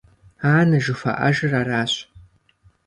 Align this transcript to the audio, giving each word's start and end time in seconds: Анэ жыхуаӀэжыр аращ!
Анэ 0.55 0.77
жыхуаӀэжыр 0.85 1.53
аращ! 1.59 1.93